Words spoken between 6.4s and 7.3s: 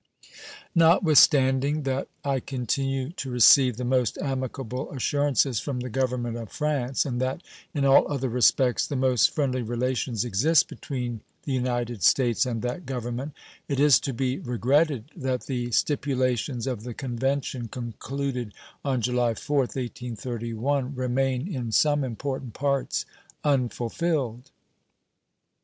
France, and